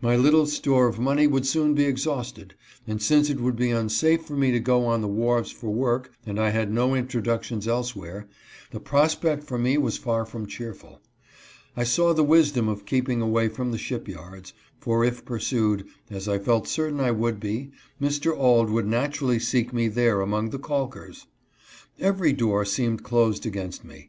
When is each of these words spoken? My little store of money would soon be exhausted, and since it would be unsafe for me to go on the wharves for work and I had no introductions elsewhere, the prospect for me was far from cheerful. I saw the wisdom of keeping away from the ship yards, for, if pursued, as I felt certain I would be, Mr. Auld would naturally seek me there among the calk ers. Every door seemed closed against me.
My 0.00 0.16
little 0.16 0.46
store 0.46 0.86
of 0.86 0.98
money 0.98 1.26
would 1.26 1.46
soon 1.46 1.74
be 1.74 1.84
exhausted, 1.84 2.54
and 2.86 3.02
since 3.02 3.28
it 3.28 3.40
would 3.40 3.56
be 3.56 3.68
unsafe 3.70 4.24
for 4.24 4.34
me 4.34 4.50
to 4.52 4.58
go 4.58 4.86
on 4.86 5.02
the 5.02 5.06
wharves 5.06 5.50
for 5.50 5.68
work 5.68 6.10
and 6.24 6.40
I 6.40 6.48
had 6.48 6.72
no 6.72 6.94
introductions 6.94 7.68
elsewhere, 7.68 8.26
the 8.70 8.80
prospect 8.80 9.44
for 9.44 9.58
me 9.58 9.76
was 9.76 9.98
far 9.98 10.24
from 10.24 10.46
cheerful. 10.46 11.02
I 11.76 11.84
saw 11.84 12.14
the 12.14 12.24
wisdom 12.24 12.70
of 12.70 12.86
keeping 12.86 13.20
away 13.20 13.48
from 13.50 13.70
the 13.70 13.76
ship 13.76 14.08
yards, 14.08 14.54
for, 14.80 15.04
if 15.04 15.26
pursued, 15.26 15.84
as 16.10 16.26
I 16.26 16.38
felt 16.38 16.66
certain 16.66 16.98
I 17.00 17.10
would 17.10 17.38
be, 17.38 17.70
Mr. 18.00 18.34
Auld 18.34 18.70
would 18.70 18.86
naturally 18.88 19.38
seek 19.38 19.74
me 19.74 19.88
there 19.88 20.22
among 20.22 20.48
the 20.48 20.58
calk 20.58 20.96
ers. 20.96 21.26
Every 22.00 22.32
door 22.32 22.64
seemed 22.64 23.02
closed 23.02 23.44
against 23.44 23.84
me. 23.84 24.08